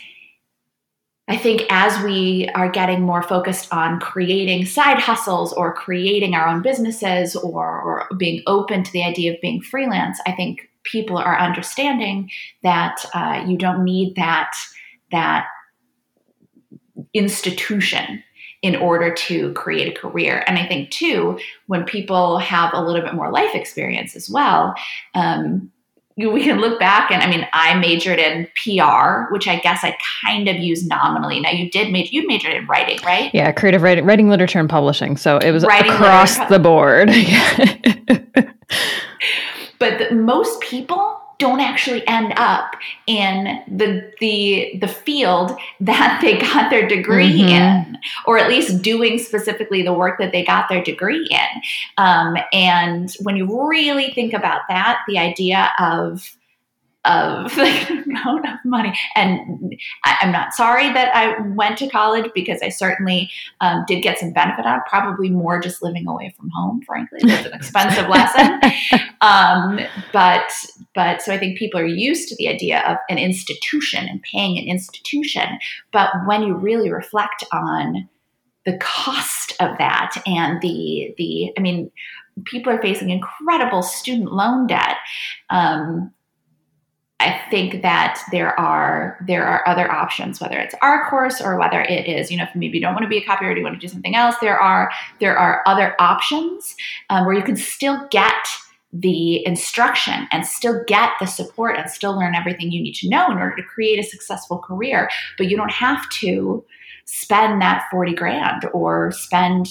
I 1.26 1.38
think 1.38 1.62
as 1.70 2.02
we 2.04 2.48
are 2.54 2.70
getting 2.70 3.00
more 3.00 3.22
focused 3.22 3.72
on 3.72 3.98
creating 3.98 4.66
side 4.66 4.98
hustles 4.98 5.54
or 5.54 5.72
creating 5.72 6.34
our 6.34 6.46
own 6.46 6.60
businesses 6.60 7.34
or, 7.34 7.80
or 7.80 8.08
being 8.18 8.42
open 8.46 8.82
to 8.82 8.92
the 8.92 9.02
idea 9.02 9.32
of 9.32 9.40
being 9.40 9.62
freelance, 9.62 10.20
I 10.26 10.32
think 10.32 10.68
people 10.82 11.16
are 11.16 11.38
understanding 11.38 12.30
that 12.62 13.04
uh, 13.14 13.42
you 13.46 13.56
don't 13.56 13.84
need 13.84 14.16
that 14.16 14.52
that 15.10 15.46
institution 17.14 18.22
in 18.60 18.76
order 18.76 19.12
to 19.12 19.52
create 19.52 19.94
a 19.94 20.00
career. 20.00 20.42
And 20.46 20.58
I 20.58 20.66
think, 20.66 20.90
too, 20.90 21.38
when 21.66 21.84
people 21.84 22.38
have 22.38 22.70
a 22.72 22.82
little 22.82 23.02
bit 23.02 23.14
more 23.14 23.30
life 23.30 23.54
experience 23.54 24.16
as 24.16 24.28
well, 24.30 24.74
um, 25.14 25.70
we 26.16 26.44
can 26.44 26.60
look 26.60 26.78
back 26.78 27.10
and 27.10 27.20
I 27.22 27.26
mean, 27.28 27.44
I 27.52 27.74
majored 27.74 28.20
in 28.20 28.46
PR, 28.62 29.32
which 29.32 29.48
I 29.48 29.58
guess 29.58 29.80
I 29.82 29.96
kind 30.24 30.48
of 30.48 30.56
use 30.56 30.86
nominally. 30.86 31.40
Now, 31.40 31.50
you 31.50 31.68
did 31.70 31.92
major, 31.92 32.10
you 32.12 32.24
majored 32.26 32.52
in 32.52 32.66
writing, 32.66 33.00
right? 33.04 33.32
Yeah, 33.34 33.50
creative 33.50 33.82
writing, 33.82 34.04
writing, 34.04 34.28
literature, 34.28 34.60
and 34.60 34.70
publishing. 34.70 35.16
So 35.16 35.38
it 35.38 35.50
was 35.50 35.64
writing, 35.64 35.90
across 35.90 36.38
the 36.48 36.60
board. 36.60 37.08
but 39.78 39.98
the, 39.98 40.14
most 40.14 40.60
people 40.60 41.20
don't 41.38 41.60
actually 41.60 42.06
end 42.06 42.32
up 42.36 42.76
in 43.06 43.62
the 43.68 44.12
the 44.20 44.78
the 44.80 44.88
field 44.88 45.56
that 45.80 46.18
they 46.22 46.38
got 46.38 46.70
their 46.70 46.86
degree 46.86 47.40
mm-hmm. 47.40 47.48
in, 47.48 47.98
or 48.26 48.38
at 48.38 48.48
least 48.48 48.82
doing 48.82 49.18
specifically 49.18 49.82
the 49.82 49.92
work 49.92 50.18
that 50.18 50.32
they 50.32 50.44
got 50.44 50.68
their 50.68 50.82
degree 50.82 51.26
in. 51.30 51.62
Um, 51.98 52.36
and 52.52 53.12
when 53.22 53.36
you 53.36 53.68
really 53.68 54.12
think 54.12 54.32
about 54.32 54.62
that, 54.68 55.00
the 55.08 55.18
idea 55.18 55.72
of 55.78 56.36
of 57.04 57.54
the 57.56 58.02
amount 58.06 58.46
of 58.46 58.58
money. 58.64 58.92
And 59.16 59.74
I, 60.04 60.16
am 60.22 60.32
not 60.32 60.54
sorry 60.54 60.92
that 60.92 61.14
I 61.14 61.40
went 61.54 61.78
to 61.78 61.88
college 61.88 62.30
because 62.34 62.60
I 62.62 62.68
certainly 62.68 63.30
um, 63.60 63.84
did 63.86 64.02
get 64.02 64.18
some 64.18 64.32
benefit 64.32 64.66
out. 64.66 64.86
Probably 64.86 65.30
more 65.30 65.60
just 65.60 65.82
living 65.82 66.06
away 66.06 66.34
from 66.36 66.50
home. 66.50 66.82
Frankly, 66.86 67.20
it 67.22 67.26
was 67.26 67.46
an 67.46 67.54
expensive 67.54 68.08
lesson. 68.08 68.60
Um, 69.20 69.80
but 70.12 70.52
but 70.94 71.22
so 71.22 71.32
I 71.32 71.38
think 71.38 71.56
people 71.56 71.80
are 71.80 71.86
used 71.86 72.28
to 72.28 72.36
the 72.36 72.46
idea 72.46 72.80
of 72.86 72.98
an 73.08 73.16
institution 73.16 74.06
and 74.06 74.22
paying 74.22 74.58
an 74.58 74.64
institution. 74.64 75.58
But 75.92 76.10
when 76.26 76.42
you 76.42 76.54
really 76.54 76.92
reflect 76.92 77.42
on 77.50 78.06
the 78.66 78.76
cost 78.78 79.52
of 79.60 79.78
that 79.78 80.20
and 80.26 80.60
the 80.60 81.14
the 81.16 81.52
I 81.56 81.60
mean 81.60 81.90
people 82.44 82.72
are 82.72 82.82
facing 82.82 83.10
incredible 83.10 83.82
student 83.82 84.32
loan 84.32 84.66
debt 84.66 84.96
um, 85.50 86.12
I 87.20 87.40
think 87.48 87.82
that 87.82 88.20
there 88.32 88.58
are 88.58 89.18
there 89.26 89.46
are 89.46 89.66
other 89.68 89.90
options, 89.90 90.40
whether 90.40 90.58
it's 90.58 90.74
our 90.82 91.08
course 91.08 91.40
or 91.40 91.58
whether 91.58 91.80
it 91.80 92.08
is, 92.08 92.30
you 92.30 92.36
know, 92.36 92.44
if 92.44 92.54
maybe 92.54 92.78
you 92.78 92.82
don't 92.82 92.92
want 92.92 93.04
to 93.04 93.08
be 93.08 93.18
a 93.18 93.24
copywriter, 93.24 93.56
you 93.56 93.62
want 93.62 93.80
to 93.80 93.86
do 93.86 93.92
something 93.92 94.16
else. 94.16 94.34
There 94.40 94.58
are 94.58 94.90
there 95.20 95.38
are 95.38 95.62
other 95.64 95.94
options 96.00 96.74
um, 97.10 97.24
where 97.24 97.34
you 97.34 97.42
can 97.42 97.56
still 97.56 98.06
get 98.10 98.34
the 98.92 99.44
instruction 99.46 100.28
and 100.30 100.46
still 100.46 100.82
get 100.86 101.10
the 101.20 101.26
support 101.26 101.76
and 101.76 101.90
still 101.90 102.16
learn 102.16 102.34
everything 102.34 102.70
you 102.70 102.82
need 102.82 102.94
to 102.94 103.08
know 103.08 103.30
in 103.30 103.38
order 103.38 103.56
to 103.56 103.62
create 103.62 103.98
a 103.98 104.08
successful 104.08 104.58
career. 104.58 105.08
But 105.38 105.48
you 105.48 105.56
don't 105.56 105.72
have 105.72 106.08
to 106.20 106.64
spend 107.04 107.60
that 107.60 107.84
40 107.90 108.14
grand 108.14 108.64
or 108.72 109.12
spend 109.12 109.68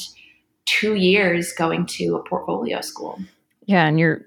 two 0.65 0.95
years 0.95 1.53
going 1.53 1.85
to 1.85 2.15
a 2.15 2.23
portfolio 2.23 2.81
school. 2.81 3.19
Yeah, 3.65 3.85
and 3.85 3.99
you're 3.99 4.25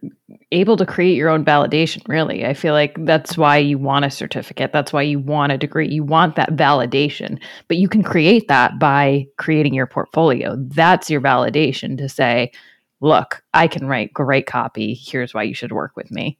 able 0.52 0.76
to 0.76 0.86
create 0.86 1.16
your 1.16 1.28
own 1.28 1.44
validation, 1.44 2.06
really. 2.08 2.44
I 2.44 2.54
feel 2.54 2.72
like 2.72 2.96
that's 3.04 3.36
why 3.36 3.58
you 3.58 3.78
want 3.78 4.04
a 4.04 4.10
certificate. 4.10 4.72
That's 4.72 4.92
why 4.92 5.02
you 5.02 5.18
want 5.18 5.52
a 5.52 5.58
degree. 5.58 5.88
You 5.88 6.04
want 6.04 6.36
that 6.36 6.50
validation, 6.50 7.40
but 7.68 7.78
you 7.78 7.88
can 7.88 8.02
create 8.02 8.48
that 8.48 8.78
by 8.78 9.26
creating 9.38 9.74
your 9.74 9.86
portfolio. 9.86 10.56
That's 10.56 11.10
your 11.10 11.20
validation 11.20 11.98
to 11.98 12.08
say, 12.08 12.52
look, 13.00 13.42
I 13.54 13.66
can 13.66 13.86
write 13.86 14.12
great 14.12 14.46
copy. 14.46 14.94
Here's 14.94 15.34
why 15.34 15.42
you 15.42 15.54
should 15.54 15.72
work 15.72 15.96
with 15.96 16.10
me. 16.10 16.38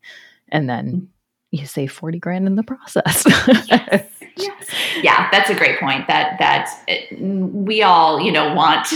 And 0.48 0.70
then 0.70 0.92
mm. 0.92 1.06
you 1.50 1.66
save 1.66 1.90
40 1.90 2.20
grand 2.20 2.46
in 2.46 2.54
the 2.54 2.62
process. 2.62 3.25
yes. 3.68 4.15
Yes. 4.37 4.69
Yeah, 5.02 5.28
that's 5.31 5.50
a 5.50 5.55
great 5.55 5.78
point. 5.78 6.07
That 6.09 6.38
that 6.38 6.71
it, 6.88 7.21
we 7.21 7.83
all, 7.83 8.19
you 8.21 8.33
know, 8.33 8.55
want 8.55 8.88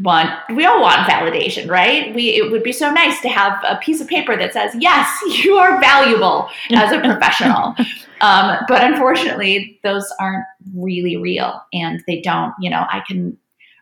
want 0.00 0.30
we 0.54 0.64
all 0.64 0.80
want 0.80 1.08
validation, 1.08 1.68
right? 1.68 2.14
We 2.14 2.30
it 2.36 2.50
would 2.52 2.62
be 2.62 2.72
so 2.72 2.90
nice 2.90 3.20
to 3.22 3.28
have 3.28 3.58
a 3.68 3.76
piece 3.76 4.00
of 4.00 4.06
paper 4.06 4.36
that 4.36 4.52
says, 4.52 4.74
"Yes, 4.78 5.08
you 5.44 5.54
are 5.54 5.80
valuable 5.80 6.48
as 6.70 6.92
a 6.92 7.00
professional." 7.04 7.74
um, 8.20 8.58
but 8.68 8.84
unfortunately, 8.84 9.80
those 9.82 10.10
aren't 10.20 10.44
really 10.74 11.16
real, 11.16 11.60
and 11.72 12.02
they 12.06 12.20
don't. 12.20 12.54
You 12.60 12.70
know, 12.70 12.86
I 12.88 13.02
can 13.06 13.36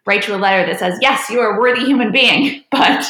write 0.08 0.26
you 0.26 0.34
a 0.34 0.36
letter 0.36 0.66
that 0.66 0.80
says, 0.80 0.98
"Yes, 1.00 1.28
you 1.30 1.38
are 1.40 1.56
a 1.56 1.60
worthy 1.60 1.84
human 1.84 2.10
being," 2.10 2.64
but 2.70 3.06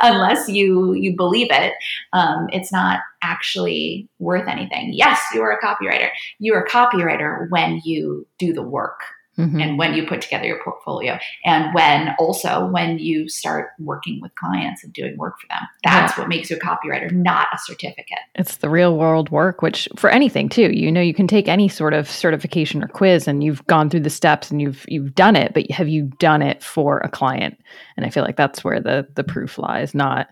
unless 0.00 0.48
you 0.48 0.92
you 0.92 1.16
believe 1.16 1.48
it, 1.50 1.72
um, 2.12 2.48
it's 2.52 2.70
not 2.70 3.00
actually 3.22 4.06
worth 4.18 4.46
anything. 4.46 4.92
Yes, 4.92 5.20
you 5.34 5.42
are 5.42 5.52
a 5.52 5.60
copywriter. 5.60 6.10
You 6.38 6.54
are 6.54 6.62
a 6.62 6.68
copywriter 6.68 7.48
when 7.50 7.80
you 7.84 8.26
do 8.38 8.52
the 8.52 8.62
work 8.62 9.00
Mm-hmm. 9.38 9.60
and 9.60 9.78
when 9.78 9.94
you 9.94 10.06
put 10.06 10.22
together 10.22 10.44
your 10.44 10.62
portfolio 10.62 11.18
and 11.44 11.74
when 11.74 12.14
also 12.20 12.66
when 12.66 13.00
you 13.00 13.28
start 13.28 13.70
working 13.80 14.20
with 14.20 14.32
clients 14.36 14.84
and 14.84 14.92
doing 14.92 15.16
work 15.16 15.40
for 15.40 15.48
them 15.48 15.62
that's 15.82 16.16
yeah. 16.16 16.22
what 16.22 16.28
makes 16.28 16.50
you 16.50 16.56
a 16.56 16.60
copywriter 16.60 17.10
not 17.10 17.48
a 17.52 17.58
certificate 17.58 18.18
it's 18.36 18.58
the 18.58 18.70
real 18.70 18.96
world 18.96 19.30
work 19.30 19.60
which 19.60 19.88
for 19.96 20.08
anything 20.08 20.48
too 20.48 20.70
you 20.72 20.92
know 20.92 21.00
you 21.00 21.12
can 21.12 21.26
take 21.26 21.48
any 21.48 21.68
sort 21.68 21.94
of 21.94 22.08
certification 22.08 22.84
or 22.84 22.86
quiz 22.86 23.26
and 23.26 23.42
you've 23.42 23.66
gone 23.66 23.90
through 23.90 24.00
the 24.00 24.08
steps 24.08 24.52
and 24.52 24.62
you've 24.62 24.84
you've 24.86 25.14
done 25.16 25.34
it 25.34 25.52
but 25.52 25.68
have 25.68 25.88
you 25.88 26.04
done 26.20 26.40
it 26.40 26.62
for 26.62 26.98
a 26.98 27.08
client 27.08 27.58
and 27.96 28.06
i 28.06 28.10
feel 28.10 28.22
like 28.22 28.36
that's 28.36 28.62
where 28.62 28.78
the 28.78 29.04
the 29.16 29.24
proof 29.24 29.58
lies 29.58 29.96
not 29.96 30.28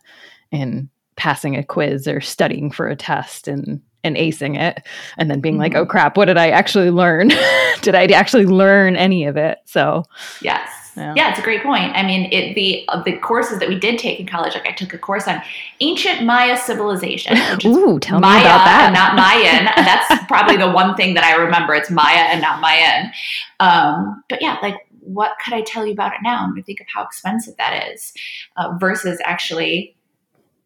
in 0.52 0.88
passing 1.16 1.56
a 1.56 1.64
quiz 1.64 2.06
or 2.06 2.20
studying 2.20 2.70
for 2.70 2.86
a 2.86 2.96
test 2.96 3.48
and 3.48 3.80
and 4.04 4.16
acing 4.16 4.58
it 4.60 4.84
and 5.18 5.30
then 5.30 5.40
being 5.40 5.54
mm-hmm. 5.54 5.62
like, 5.62 5.74
oh 5.74 5.86
crap, 5.86 6.16
what 6.16 6.26
did 6.26 6.36
I 6.36 6.50
actually 6.50 6.90
learn? 6.90 7.28
did 7.82 7.94
I 7.94 8.06
actually 8.06 8.46
learn 8.46 8.96
any 8.96 9.24
of 9.24 9.36
it? 9.36 9.58
So, 9.64 10.04
yes. 10.40 10.70
Yeah. 10.94 11.14
yeah. 11.16 11.30
it's 11.30 11.38
a 11.38 11.42
great 11.42 11.62
point. 11.62 11.94
I 11.94 12.02
mean, 12.02 12.30
it, 12.30 12.54
the 12.54 12.84
uh, 12.88 13.02
the 13.02 13.16
courses 13.16 13.58
that 13.60 13.68
we 13.68 13.78
did 13.78 13.98
take 13.98 14.20
in 14.20 14.26
college, 14.26 14.52
like 14.54 14.66
I 14.66 14.72
took 14.72 14.92
a 14.92 14.98
course 14.98 15.26
on 15.26 15.40
ancient 15.80 16.22
Maya 16.22 16.56
civilization. 16.58 17.38
Ooh, 17.64 17.98
tell 17.98 18.20
Maya 18.20 18.40
me 18.40 18.44
about 18.44 18.64
that. 18.66 18.82
And 18.86 18.94
not 18.94 19.16
Mayan. 19.16 19.86
That's 19.86 20.24
probably 20.28 20.58
the 20.58 20.70
one 20.70 20.94
thing 20.94 21.14
that 21.14 21.24
I 21.24 21.36
remember. 21.36 21.74
It's 21.74 21.90
Maya 21.90 22.28
and 22.28 22.42
not 22.42 22.60
Mayan. 22.60 23.10
Um, 23.58 24.22
but 24.28 24.42
yeah, 24.42 24.58
like 24.60 24.86
what 25.00 25.36
could 25.44 25.54
I 25.54 25.62
tell 25.62 25.86
you 25.86 25.92
about 25.92 26.12
it 26.12 26.20
now? 26.22 26.44
And 26.44 26.64
think 26.64 26.80
of 26.80 26.86
how 26.92 27.02
expensive 27.02 27.56
that 27.56 27.90
is 27.92 28.12
uh, 28.56 28.76
versus 28.78 29.20
actually 29.24 29.96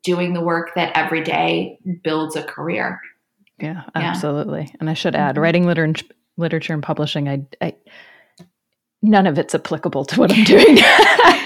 doing 0.02 0.34
the 0.34 0.40
work 0.40 0.70
that 0.76 0.96
every 0.96 1.22
day 1.22 1.78
builds 2.04 2.36
a 2.36 2.42
career. 2.42 3.00
Yeah, 3.58 3.84
absolutely. 3.94 4.62
Yeah. 4.62 4.76
And 4.80 4.90
I 4.90 4.94
should 4.94 5.14
add, 5.14 5.34
mm-hmm. 5.34 5.42
writing 5.42 5.66
liter- 5.66 5.94
literature 6.36 6.74
and 6.74 6.82
publishing, 6.82 7.28
I, 7.28 7.46
I 7.60 7.74
none 9.02 9.26
of 9.26 9.38
it's 9.38 9.54
applicable 9.54 10.04
to 10.06 10.20
what 10.20 10.32
I'm 10.32 10.44
doing. 10.44 10.78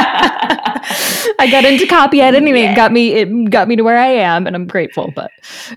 I 1.38 1.48
got 1.50 1.64
into 1.64 1.86
copy 1.86 2.20
editing. 2.20 2.56
Yeah. 2.56 2.72
It 2.72 2.76
got 2.76 2.92
me. 2.92 3.12
It 3.12 3.50
got 3.50 3.68
me 3.68 3.76
to 3.76 3.82
where 3.82 3.98
I 3.98 4.06
am, 4.06 4.46
and 4.46 4.56
I'm 4.56 4.66
grateful. 4.66 5.12
But 5.14 5.30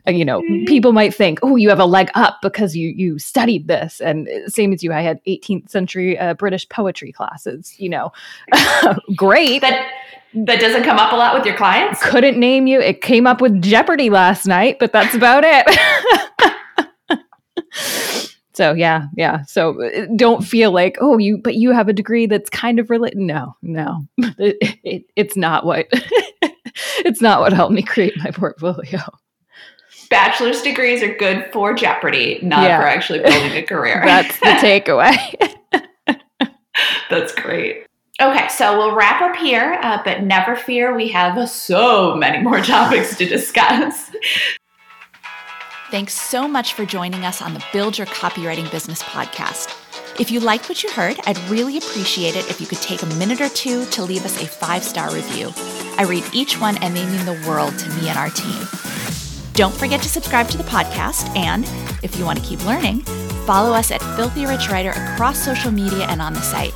uh, 0.08 0.12
you 0.12 0.26
know, 0.26 0.42
mm-hmm. 0.42 0.66
people 0.66 0.94
might 0.94 1.14
think, 1.14 1.40
"Oh, 1.42 1.56
you 1.56 1.70
have 1.70 1.80
a 1.80 1.86
leg 1.86 2.10
up 2.16 2.40
because 2.42 2.76
you 2.76 2.90
you 2.90 3.20
studied 3.20 3.68
this." 3.68 4.00
And 4.02 4.28
uh, 4.28 4.48
same 4.48 4.74
as 4.74 4.84
you, 4.84 4.94
I 4.94 5.02
had 5.02 5.24
18th 5.26 5.70
century 5.70 6.18
uh, 6.18 6.34
British 6.36 6.68
poetry 6.70 7.12
classes. 7.12 7.76
You 7.80 7.90
know, 7.90 8.12
great. 9.16 9.62
That 9.62 9.90
that 10.34 10.60
doesn't 10.60 10.84
come 10.84 10.98
up 10.98 11.12
a 11.12 11.16
lot 11.16 11.36
with 11.36 11.46
your 11.46 11.56
clients. 11.56 12.02
Couldn't 12.04 12.40
name 12.40 12.66
you. 12.66 12.80
It 12.80 13.02
came 13.02 13.28
up 13.28 13.42
with 13.42 13.62
Jeopardy 13.62 14.10
last 14.10 14.46
night, 14.46 14.78
but 14.80 14.92
that's 14.92 15.14
about 15.14 15.44
it. 15.46 15.68
So 18.54 18.74
yeah, 18.74 19.08
yeah. 19.16 19.44
So 19.44 19.82
uh, 19.84 20.06
don't 20.16 20.44
feel 20.44 20.72
like 20.72 20.98
oh 21.02 21.18
you, 21.18 21.38
but 21.38 21.56
you 21.56 21.72
have 21.72 21.88
a 21.88 21.94
degree 21.94 22.28
that's 22.28 22.50
kind 22.50 22.80
of 22.80 22.90
related. 22.90 23.18
No, 23.18 23.58
no, 23.62 24.08
it, 24.18 24.58
it, 24.84 25.04
it's 25.16 25.36
not 25.36 25.66
what 25.66 25.88
it's 27.00 27.22
not 27.22 27.40
what 27.40 27.54
helped 27.54 27.74
me 27.74 27.82
create 27.82 28.18
my 28.18 28.32
portfolio. 28.32 29.00
Bachelor's 30.10 30.62
degrees 30.62 31.02
are 31.02 31.16
good 31.16 31.50
for 31.52 31.74
Jeopardy, 31.74 32.40
not 32.44 32.64
yeah. 32.64 32.80
for 32.80 32.86
actually 32.86 33.20
building 33.20 33.54
a 33.54 33.64
career. 33.68 34.02
that's 34.06 34.40
the 34.40 34.46
takeaway. 34.46 35.18
that's 37.10 37.34
great. 37.34 37.88
Okay, 38.22 38.48
so 38.48 38.78
we'll 38.78 38.96
wrap 38.96 39.22
up 39.22 39.36
here, 39.36 39.80
uh, 39.82 40.00
but 40.06 40.22
never 40.22 40.56
fear, 40.56 40.96
we 40.96 41.08
have 41.08 41.50
so 41.50 42.16
many 42.16 42.44
more 42.44 42.62
topics 42.62 43.18
to 43.18 43.26
discuss. 43.26 44.12
Thanks 45.94 46.16
so 46.16 46.48
much 46.48 46.74
for 46.74 46.88
joining 46.88 47.24
us 47.24 47.40
on 47.40 47.54
the 47.54 47.64
Build 47.72 48.00
Your 48.00 48.08
Copywriting 48.08 48.72
Business 48.72 49.04
podcast. 49.04 49.70
If 50.20 50.32
you 50.32 50.40
liked 50.40 50.68
what 50.68 50.82
you 50.82 50.90
heard, 50.90 51.20
I'd 51.28 51.38
really 51.52 51.78
appreciate 51.78 52.36
it 52.36 52.50
if 52.50 52.60
you 52.60 52.66
could 52.66 52.80
take 52.80 53.04
a 53.04 53.06
minute 53.18 53.40
or 53.40 53.50
two 53.50 53.86
to 53.86 54.02
leave 54.04 54.26
us 54.26 54.42
a 54.42 54.48
five 54.48 54.84
star 54.84 55.14
review. 55.14 55.52
I 56.00 56.06
read 56.10 56.24
each 56.34 56.60
one 56.60 56.84
and 56.84 56.96
they 56.96 57.06
mean 57.06 57.24
the 57.28 57.48
world 57.48 57.78
to 57.78 57.90
me 57.90 58.10
and 58.10 58.18
our 58.18 58.32
team. 58.32 58.68
Don't 59.54 59.76
forget 59.76 60.02
to 60.02 60.10
subscribe 60.10 60.48
to 60.48 60.58
the 60.58 60.64
podcast, 60.64 61.30
and 61.38 61.64
if 62.04 62.18
you 62.18 62.26
want 62.26 62.40
to 62.40 62.44
keep 62.46 62.66
learning, 62.66 63.06
Follow 63.46 63.74
us 63.74 63.92
at 63.92 64.02
Filthy 64.16 64.46
Rich 64.46 64.70
Writer 64.70 64.92
across 64.92 65.44
social 65.44 65.72
media 65.72 66.06
and 66.08 66.22
on 66.22 66.34
the 66.34 66.42
site. 66.42 66.74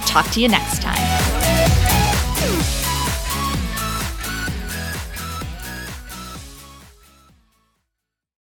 Talk 0.06 0.30
to 0.30 0.40
you 0.40 0.48
next 0.48 0.80
time. 0.82 1.47